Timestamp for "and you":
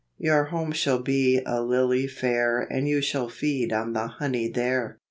2.63-3.03